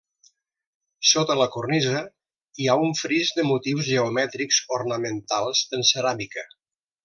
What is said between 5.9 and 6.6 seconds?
ceràmica.